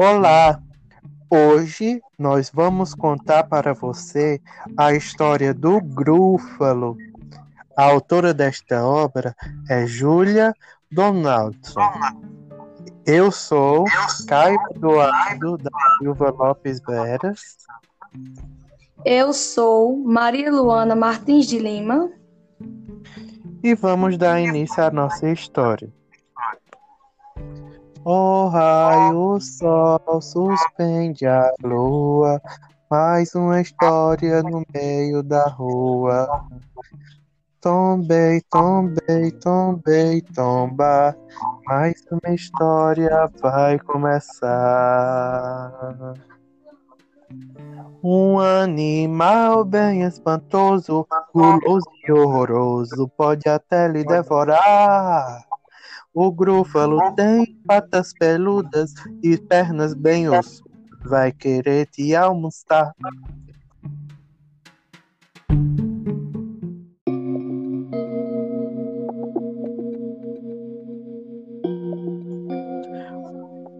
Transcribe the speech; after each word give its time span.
Olá! 0.00 0.62
Hoje 1.28 2.00
nós 2.16 2.52
vamos 2.54 2.94
contar 2.94 3.42
para 3.48 3.74
você 3.74 4.40
a 4.76 4.92
história 4.92 5.52
do 5.52 5.80
Grúfalo. 5.80 6.96
A 7.76 7.82
autora 7.82 8.32
desta 8.32 8.86
obra 8.86 9.34
é 9.68 9.88
Júlia 9.88 10.54
Donaldson. 10.88 11.80
Eu 13.04 13.32
sou 13.32 13.86
Caio 14.28 14.56
Eduardo 14.70 15.58
da 15.58 15.70
Silva 15.98 16.30
Lopes 16.30 16.80
Veras. 16.86 17.56
Eu 19.04 19.32
sou 19.32 19.98
Maria 19.98 20.52
Luana 20.52 20.94
Martins 20.94 21.44
de 21.44 21.58
Lima. 21.58 22.08
E 23.64 23.74
vamos 23.74 24.16
dar 24.16 24.40
início 24.40 24.80
à 24.80 24.92
nossa 24.92 25.28
história. 25.28 25.92
Oh, 28.10 28.48
raio, 28.48 29.34
o 29.34 29.38
sol 29.38 30.22
suspende 30.22 31.26
a 31.26 31.52
lua, 31.62 32.40
mais 32.90 33.34
uma 33.34 33.60
história 33.60 34.42
no 34.42 34.64
meio 34.72 35.22
da 35.22 35.46
rua. 35.46 36.26
Tombei, 37.60 38.40
tombei, 38.50 39.30
tombei, 39.32 40.22
tomba, 40.34 41.14
mais 41.66 42.02
uma 42.10 42.34
história 42.34 43.30
vai 43.42 43.78
começar. 43.78 44.54
Um 48.02 48.38
animal 48.38 49.66
bem 49.66 50.04
espantoso, 50.04 51.06
guloso 51.34 51.84
e 52.06 52.12
horroroso, 52.12 53.06
pode 53.18 53.46
até 53.50 53.86
lhe 53.86 54.02
devorar. 54.02 55.47
O 56.20 56.32
grúfalo 56.32 56.98
tem 57.14 57.46
patas 57.64 58.12
peludas 58.12 58.92
e 59.22 59.38
pernas 59.38 59.94
bem 59.94 60.28
ossudas, 60.28 60.68
vai 61.04 61.30
querer 61.30 61.86
te 61.86 62.12
almoçar. 62.12 62.92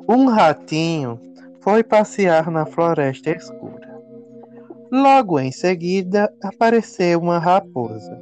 Um 0.09 0.27
ratinho 0.29 1.21
foi 1.61 1.83
passear 1.83 2.53
na 2.53 2.65
floresta 2.65 3.31
escura. 3.31 4.01
Logo 4.93 5.41
em 5.41 5.51
seguida 5.51 6.33
apareceu 6.41 7.19
uma 7.19 7.41
raposa. 7.41 8.17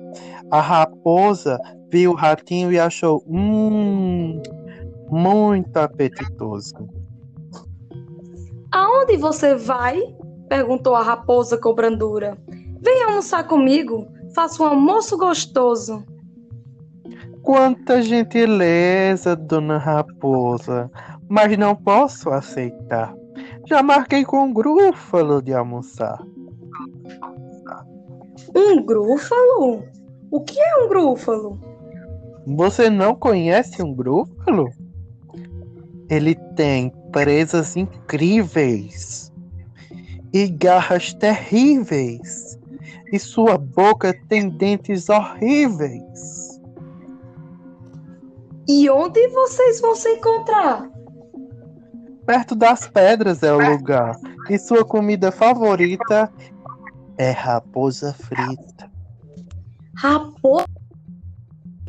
A 0.50 0.62
raposa 0.62 1.59
viu 1.91 2.12
o 2.12 2.15
ratinho 2.15 2.73
e 2.73 2.79
achou 2.79 3.23
hum, 3.27 4.41
muito 5.11 5.77
apetitoso. 5.77 6.75
Aonde 8.73 9.17
você 9.17 9.55
vai? 9.55 10.01
perguntou 10.48 10.95
a 10.95 11.03
raposa 11.03 11.59
com 11.59 11.75
brandura. 11.75 12.39
Vem 12.81 13.03
almoçar 13.03 13.45
comigo, 13.48 14.06
faço 14.34 14.62
um 14.62 14.67
almoço 14.67 15.17
gostoso. 15.19 16.05
Quanta 17.43 18.00
gentileza, 18.00 19.34
dona 19.34 19.78
raposa 19.78 20.91
mas 21.28 21.56
não 21.56 21.75
posso 21.75 22.31
aceitar. 22.31 23.15
Já 23.67 23.83
marquei 23.83 24.25
com 24.25 24.45
um 24.45 24.53
grúfalo 24.53 25.43
de 25.43 25.53
almoçar. 25.53 26.23
Um 28.55 28.84
grúfalo? 28.84 29.84
O 30.31 30.41
que 30.41 30.59
é 30.59 30.84
um 30.84 30.89
grúfalo? 30.89 31.59
Você 32.47 32.89
não 32.89 33.14
conhece 33.14 33.83
um 33.83 33.92
grúfalo? 33.92 34.70
Ele 36.08 36.36
tem 36.55 36.92
presas 37.11 37.77
incríveis 37.77 39.33
e 40.32 40.47
garras 40.47 41.12
terríveis, 41.12 42.56
e 43.12 43.19
sua 43.19 43.59
boca 43.59 44.15
tem 44.28 44.48
dentes 44.48 45.09
horríveis. 45.09 46.60
E 48.69 48.88
onde 48.91 49.26
vocês 49.28 49.81
vão 49.81 49.97
se 49.97 50.09
encontrar? 50.10 50.88
Perto 52.25 52.54
das 52.54 52.87
pedras 52.88 53.42
é 53.42 53.53
o 53.53 53.72
lugar. 53.72 54.16
E 54.48 54.59
sua 54.59 54.84
comida 54.84 55.32
favorita 55.32 56.32
é 57.19 57.31
raposa 57.31 58.12
frita. 58.12 58.91
Raposa 59.97 60.66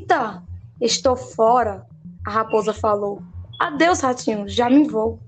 frita? 0.07 0.41
Estou 0.79 1.16
fora, 1.16 1.85
a 2.25 2.31
raposa 2.31 2.73
falou. 2.73 3.22
Adeus, 3.59 4.00
ratinho, 4.00 4.47
já 4.47 4.69
me 4.69 4.88
vou. 4.88 5.19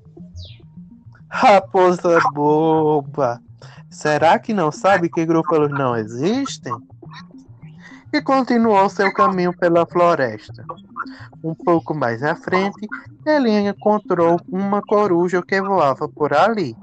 Raposa 1.29 2.19
boba. 2.33 3.41
Será 3.89 4.39
que 4.39 4.53
não 4.53 4.71
sabe 4.71 5.09
que 5.09 5.25
grúfalos 5.25 5.71
não 5.71 5.95
existem? 5.95 6.73
E 8.13 8.21
continuou 8.21 8.89
seu 8.89 9.11
caminho 9.13 9.55
pela 9.55 9.85
floresta. 9.85 10.63
Um 11.43 11.53
pouco 11.53 11.93
mais 11.93 12.23
à 12.23 12.35
frente, 12.35 12.87
ele 13.25 13.51
encontrou 13.51 14.39
uma 14.47 14.81
coruja 14.81 15.41
que 15.41 15.61
voava 15.61 16.07
por 16.07 16.33
ali. 16.33 16.75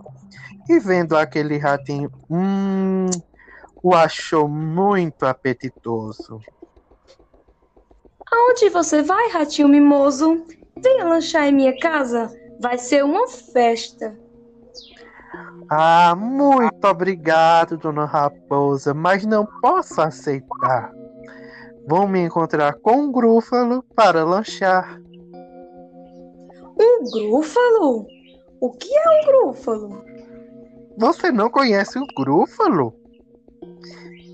E 0.68 0.78
vendo 0.80 1.16
aquele 1.16 1.58
ratinho, 1.58 2.10
hum, 2.28 3.06
o 3.82 3.94
achou 3.94 4.48
muito 4.48 5.24
apetitoso. 5.24 6.40
Aonde 8.32 8.68
você 8.70 9.02
vai, 9.02 9.28
ratinho 9.30 9.68
mimoso? 9.68 10.44
Venha 10.76 11.04
lanchar 11.04 11.46
em 11.46 11.52
minha 11.52 11.78
casa. 11.78 12.30
Vai 12.60 12.78
ser 12.78 13.04
uma 13.04 13.28
festa. 13.28 14.16
Ah, 15.68 16.14
muito 16.16 16.84
obrigado, 16.86 17.76
dona 17.76 18.04
Raposa, 18.04 18.94
mas 18.94 19.26
não 19.26 19.44
posso 19.60 20.00
aceitar. 20.00 20.92
Vou 21.88 22.06
me 22.06 22.20
encontrar 22.20 22.74
com 22.74 23.02
um 23.02 23.12
grúfalo 23.12 23.82
para 23.94 24.24
lanchar. 24.24 25.00
Um 26.78 27.10
grúfalo? 27.10 28.06
O 28.60 28.70
que 28.70 28.88
é 28.94 29.10
um 29.10 29.26
grúfalo? 29.26 30.04
Você 30.98 31.30
não 31.30 31.50
conhece 31.50 31.98
o 31.98 32.06
grúfalo? 32.16 32.94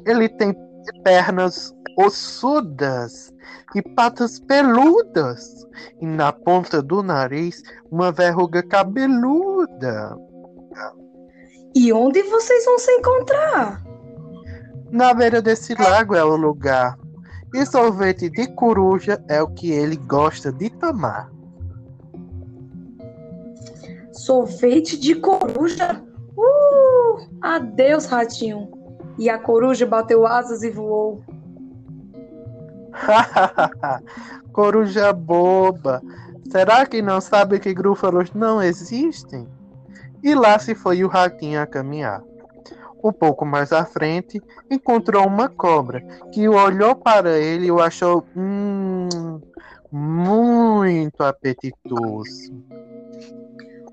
Ele 0.06 0.28
tem 0.28 0.54
pernas 1.02 1.74
ossudas 1.96 3.32
e 3.74 3.82
patas 3.82 4.38
peludas, 4.40 5.66
e 6.00 6.06
na 6.06 6.32
ponta 6.32 6.82
do 6.82 7.02
nariz 7.02 7.62
uma 7.90 8.12
verruga 8.12 8.62
cabeluda. 8.62 10.16
E 11.74 11.92
onde 11.92 12.22
vocês 12.24 12.64
vão 12.64 12.78
se 12.78 12.90
encontrar? 12.92 13.82
Na 14.90 15.14
beira 15.14 15.40
desse 15.40 15.74
lago 15.74 16.14
é 16.14 16.22
o 16.22 16.36
lugar. 16.36 16.98
E 17.54 17.64
sorvete 17.66 18.30
de 18.30 18.46
coruja 18.54 19.22
é 19.28 19.42
o 19.42 19.48
que 19.48 19.70
ele 19.70 19.96
gosta 19.96 20.52
de 20.52 20.70
tomar. 20.70 21.30
Sorvete 24.12 24.98
de 24.98 25.14
coruja? 25.14 26.02
Uh! 26.36 27.28
Adeus, 27.42 28.06
ratinho. 28.06 28.81
E 29.18 29.28
a 29.28 29.38
coruja 29.38 29.86
bateu 29.86 30.26
asas 30.26 30.62
e 30.62 30.70
voou. 30.70 31.22
coruja 34.52 35.12
boba. 35.12 36.02
Será 36.50 36.84
que 36.86 37.00
não 37.00 37.20
sabe 37.20 37.58
que 37.58 37.72
grúfalos 37.72 38.32
não 38.32 38.62
existem? 38.62 39.46
E 40.22 40.34
lá 40.34 40.58
se 40.58 40.74
foi 40.74 41.02
o 41.04 41.08
ratinho 41.08 41.60
a 41.60 41.66
caminhar. 41.66 42.22
Um 43.02 43.12
pouco 43.12 43.44
mais 43.44 43.72
à 43.72 43.84
frente, 43.84 44.40
encontrou 44.70 45.26
uma 45.26 45.48
cobra 45.48 46.00
que 46.32 46.48
olhou 46.48 46.94
para 46.94 47.38
ele 47.38 47.66
e 47.66 47.72
o 47.72 47.80
achou 47.80 48.24
hum, 48.36 49.40
muito 49.90 51.20
apetitoso. 51.22 52.52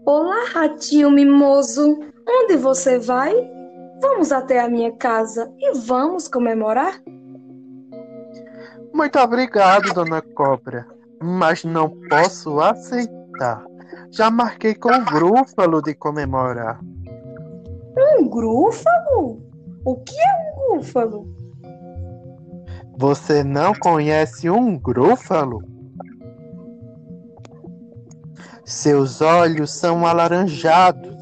Olá, 0.06 0.46
ratinho 0.54 1.10
mimoso. 1.10 2.00
Onde 2.28 2.56
você 2.58 3.00
vai? 3.00 3.59
Vamos 4.02 4.32
até 4.32 4.60
a 4.60 4.70
minha 4.70 4.92
casa 4.94 5.52
e 5.60 5.78
vamos 5.80 6.28
comemorar? 6.28 7.02
Muito 8.94 9.20
obrigado, 9.20 9.94
dona 9.94 10.22
cobra, 10.22 10.88
mas 11.22 11.64
não 11.64 11.90
posso 12.10 12.60
aceitar. 12.60 13.64
Já 14.12 14.32
marquei 14.32 14.74
com 14.74 14.90
o 14.90 15.06
grúfalo 15.06 15.82
de 15.82 15.94
comemorar. 15.94 16.80
Um 17.98 18.28
grúfalo? 18.28 19.42
O 19.86 19.96
que 19.98 20.16
é 20.20 20.34
um 20.34 20.76
grúfalo? 20.76 21.40
Você 22.98 23.44
não 23.44 23.74
conhece 23.74 24.50
um 24.50 24.78
grúfalo? 24.78 25.62
Seus 28.66 29.22
olhos 29.22 29.72
são 29.72 30.06
alaranjados, 30.06 31.19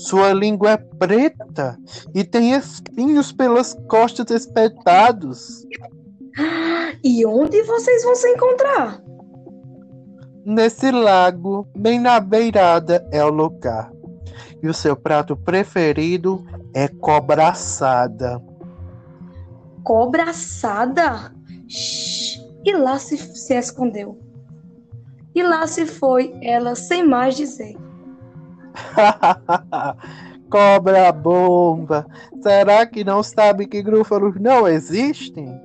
sua 0.00 0.32
língua 0.32 0.70
é 0.70 0.76
preta 0.78 1.78
e 2.14 2.24
tem 2.24 2.54
espinhos 2.54 3.32
pelas 3.32 3.74
costas 3.86 4.30
espetados. 4.30 5.66
E 7.02 7.24
onde 7.24 7.62
vocês 7.62 8.04
vão 8.04 8.14
se 8.14 8.28
encontrar? 8.28 9.02
Nesse 10.44 10.90
lago, 10.90 11.66
bem 11.74 11.98
na 11.98 12.20
beirada, 12.20 13.06
é 13.10 13.24
o 13.24 13.30
lugar. 13.30 13.90
E 14.62 14.68
o 14.68 14.74
seu 14.74 14.94
prato 14.94 15.34
preferido 15.34 16.44
é 16.74 16.88
cobra 16.88 17.48
assada. 17.48 18.40
Cobra 19.82 20.24
assada? 20.24 21.32
Shhh. 21.66 22.38
E 22.64 22.72
lá 22.74 22.98
se, 22.98 23.16
se 23.16 23.54
escondeu. 23.54 24.18
E 25.34 25.42
lá 25.42 25.66
se 25.66 25.86
foi 25.86 26.34
ela 26.42 26.74
sem 26.74 27.06
mais 27.06 27.34
dizer. 27.34 27.76
Cobra 30.50 31.12
bomba! 31.12 32.06
Será 32.42 32.84
que 32.86 33.04
não 33.04 33.22
sabe 33.22 33.66
que 33.66 33.82
grúfalos 33.82 34.34
não 34.40 34.66
existem? 34.66 35.60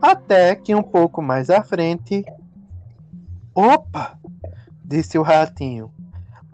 Até 0.00 0.54
que 0.54 0.74
um 0.74 0.82
pouco 0.82 1.20
mais 1.20 1.50
à 1.50 1.62
frente. 1.62 2.24
Opa! 3.54 4.18
disse 4.84 5.18
o 5.18 5.22
ratinho. 5.22 5.90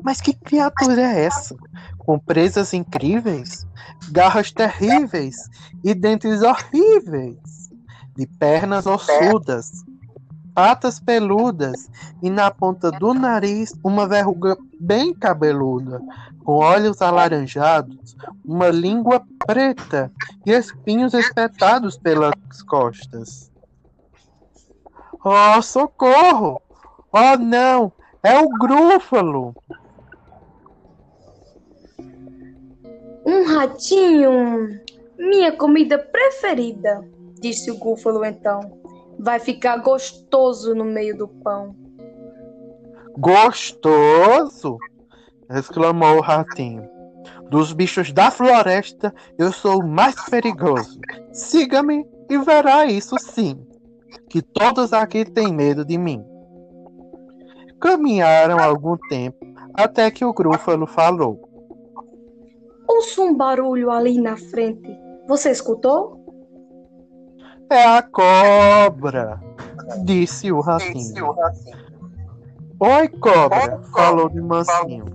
Mas 0.03 0.21
que 0.21 0.35
criatura 0.35 1.01
é 1.01 1.25
essa? 1.25 1.57
Com 1.99 2.19
presas 2.19 2.75
incríveis, 2.75 3.67
garras 4.11 4.51
terríveis 4.51 5.37
e 5.83 5.95
dentes 5.95 6.43
horríveis, 6.43 7.71
de 8.17 8.27
pernas 8.27 8.87
ossudas 8.87 9.85
patas 10.55 11.01
peludas 11.01 11.91
e 12.23 12.31
na 12.31 12.51
ponta 12.51 12.91
do 12.93 13.13
nariz 13.13 13.75
uma 13.83 14.07
verruga 14.07 14.57
bem 14.79 15.13
cabeluda, 15.13 16.01
com 16.45 16.53
olhos 16.53 17.03
alaranjados, 17.03 18.17
uma 18.45 18.69
língua 18.69 19.23
preta 19.47 20.11
e 20.47 20.53
espinhos 20.53 21.13
espetados 21.13 21.99
pelas 21.99 22.35
costas. 22.69 23.51
Oh, 25.25 25.61
socorro! 25.61 26.61
Oh, 27.11 27.37
não! 27.39 27.93
É 28.23 28.39
o 28.39 28.49
grúfalo! 28.49 29.55
Um 33.27 33.45
ratinho! 33.47 34.81
Minha 35.19 35.53
comida 35.53 35.99
preferida, 35.99 37.03
disse 37.41 37.71
o 37.71 37.79
gúfalo 37.79 38.25
então. 38.25 38.84
Vai 39.25 39.41
ficar 39.41 39.79
gostoso 39.79 40.75
no 40.75 40.85
meio 40.85 41.17
do 41.17 41.27
pão. 41.27 41.75
Gostoso? 43.17 44.77
exclamou 45.49 46.19
o 46.19 46.21
ratinho. 46.21 46.87
Dos 47.49 47.73
bichos 47.73 48.13
da 48.13 48.31
floresta, 48.31 49.15
eu 49.39 49.51
sou 49.51 49.81
o 49.81 49.89
mais 49.89 50.15
perigoso. 50.29 51.01
Siga-me 51.33 52.07
e 52.29 52.37
verá 52.37 52.85
isso 52.85 53.17
sim. 53.19 53.67
Que 54.29 54.43
todos 54.43 54.93
aqui 54.93 55.25
têm 55.25 55.55
medo 55.55 55.87
de 55.87 55.97
mim. 55.97 56.23
Caminharam 57.81 58.59
algum 58.59 58.99
tempo 59.09 59.39
até 59.73 60.11
que 60.11 60.27
o 60.27 60.35
grúfalo 60.35 60.87
falou. 60.87 61.49
Ouço 62.87 63.25
um 63.25 63.35
barulho 63.35 63.91
ali 63.91 64.21
na 64.21 64.37
frente. 64.37 64.95
Você 65.27 65.51
escutou? 65.51 66.24
É 67.71 67.85
a 67.85 68.03
cobra, 68.03 69.41
disse 70.05 70.53
o 70.53 70.61
ratinho. 70.61 71.35
Oi, 72.81 73.09
cobra, 73.09 73.81
falou 73.93 74.29
de 74.29 74.41
mansinho. 74.41 75.07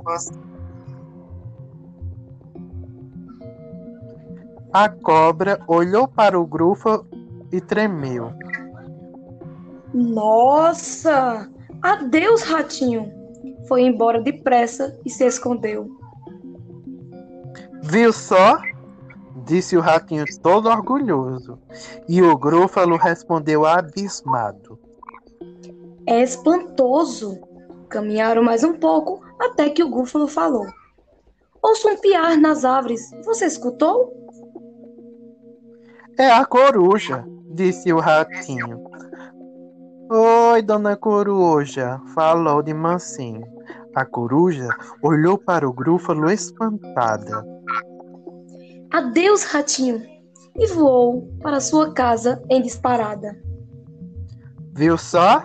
A 4.73 4.87
cobra 4.89 5.59
olhou 5.67 6.07
para 6.07 6.39
o 6.39 6.45
grufo 6.45 7.05
e 7.51 7.59
tremeu. 7.59 8.31
Nossa! 9.93 11.49
Adeus, 11.81 12.43
ratinho! 12.43 13.11
Foi 13.67 13.81
embora 13.81 14.21
depressa 14.21 14.97
e 15.05 15.09
se 15.09 15.25
escondeu. 15.25 15.89
Viu 17.83 18.13
só? 18.13 18.57
Disse 19.49 19.75
o 19.75 19.81
ratinho 19.81 20.25
todo 20.41 20.69
orgulhoso. 20.69 21.59
E 22.07 22.21
o 22.21 22.37
grúfalo 22.37 22.95
respondeu 22.95 23.65
abismado: 23.65 24.79
É 26.07 26.21
espantoso. 26.21 27.39
Caminharam 27.89 28.43
mais 28.43 28.63
um 28.63 28.73
pouco 28.73 29.23
até 29.39 29.69
que 29.69 29.83
o 29.83 29.89
grúfalo 29.89 30.27
falou: 30.27 30.67
Ouço 31.61 31.89
um 31.89 31.97
piar 31.97 32.37
nas 32.37 32.63
árvores. 32.63 33.01
Você 33.25 33.45
escutou? 33.45 34.13
É 36.17 36.31
a 36.31 36.45
coruja, 36.45 37.25
disse 37.51 37.91
o 37.91 37.99
ratinho. 37.99 38.83
Oi, 40.11 40.61
dona 40.61 40.95
coruja, 40.95 41.99
falou 42.13 42.61
de 42.61 42.73
mansinho. 42.73 43.43
A 43.95 44.05
coruja 44.05 44.69
olhou 45.01 45.37
para 45.37 45.67
o 45.67 45.73
grúfalo 45.73 46.29
espantada. 46.29 47.43
Adeus, 48.99 49.45
ratinho! 49.45 50.05
E 50.57 50.67
voou 50.67 51.33
para 51.41 51.61
sua 51.61 51.93
casa 51.93 52.43
em 52.49 52.61
disparada. 52.61 53.41
Viu 54.75 54.97
só? 54.97 55.41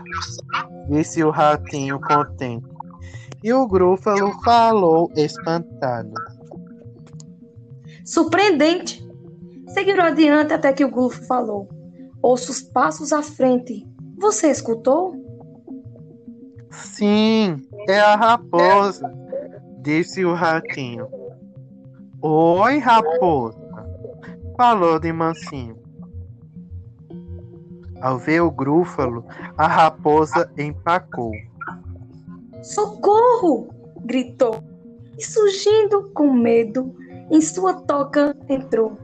Disse 0.88 1.22
o 1.22 1.30
ratinho 1.30 2.00
contente. 2.00 2.66
E 3.44 3.52
o 3.52 3.64
grúfalo 3.68 4.32
falou 4.42 5.08
espantado. 5.14 6.12
Surpreendente! 8.04 9.08
Seguiram 9.68 10.02
adiante 10.02 10.52
até 10.52 10.72
que 10.72 10.84
o 10.84 10.90
grúfalo 10.90 11.24
falou. 11.28 11.68
Ouço 12.20 12.50
os 12.50 12.60
passos 12.60 13.12
à 13.12 13.22
frente. 13.22 13.86
Você 14.18 14.48
escutou? 14.50 15.14
Sim, 16.72 17.64
é 17.88 18.00
a 18.00 18.16
raposa, 18.16 19.08
disse 19.80 20.24
o 20.24 20.34
ratinho. 20.34 21.06
Oi, 22.26 22.79
raposa, 22.79 23.61
falou 24.56 24.99
de 24.99 25.12
mansinho. 25.12 25.76
Ao 28.00 28.17
ver 28.17 28.41
o 28.41 28.50
grúfalo, 28.50 29.26
a 29.59 29.67
raposa 29.67 30.50
empacou. 30.56 31.32
Socorro! 32.62 33.69
gritou. 34.06 34.65
E 35.19 35.23
surgindo 35.23 36.11
com 36.15 36.32
medo, 36.32 36.97
em 37.31 37.43
sua 37.43 37.75
toca 37.75 38.35
entrou. 38.49 38.97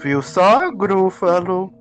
Viu 0.00 0.22
só, 0.22 0.70
grúfalo? 0.70 1.72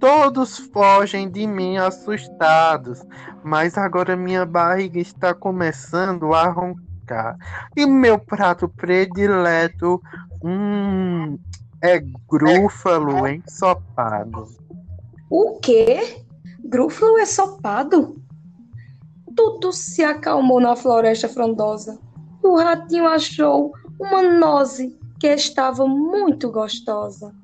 Todos 0.00 0.56
fogem 0.72 1.30
de 1.30 1.46
mim 1.46 1.76
assustados, 1.76 3.04
mas 3.44 3.76
agora 3.76 4.16
minha 4.16 4.46
barriga 4.46 4.98
está 4.98 5.34
começando 5.34 6.32
a 6.32 6.48
roncar 6.48 6.93
e 7.76 7.86
meu 7.86 8.18
prato 8.18 8.68
predileto 8.68 10.00
hum, 10.42 11.38
é 11.80 12.02
grúfalo 12.28 13.26
ensopado. 13.26 14.48
O 15.30 15.58
quê? 15.60 16.22
Grúfalo 16.64 17.18
ensopado? 17.18 18.16
Tudo 19.36 19.72
se 19.72 20.02
acalmou 20.02 20.60
na 20.60 20.76
floresta 20.76 21.28
frondosa. 21.28 21.98
O 22.42 22.56
ratinho 22.56 23.06
achou 23.06 23.72
uma 23.98 24.22
noze 24.22 24.98
que 25.18 25.28
estava 25.28 25.86
muito 25.86 26.50
gostosa. 26.50 27.34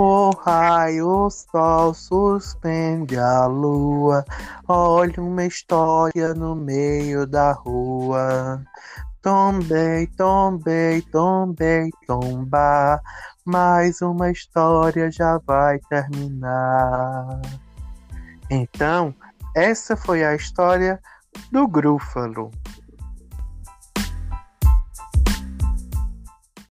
O 0.00 0.30
raio, 0.30 1.26
o 1.26 1.28
sol 1.28 1.92
suspende 1.92 3.18
a 3.18 3.46
lua. 3.46 4.24
Olha 4.68 5.20
uma 5.20 5.44
história 5.44 6.32
no 6.34 6.54
meio 6.54 7.26
da 7.26 7.50
rua. 7.50 8.62
Tombei, 9.20 10.06
tombei, 10.16 11.02
tombei, 11.02 11.90
tombar. 12.06 13.02
Mais 13.44 14.00
uma 14.00 14.30
história 14.30 15.10
já 15.10 15.36
vai 15.44 15.80
terminar. 15.90 17.42
Então, 18.48 19.12
essa 19.56 19.96
foi 19.96 20.24
a 20.24 20.32
história 20.32 21.00
do 21.50 21.66
Grúfalo. 21.66 22.52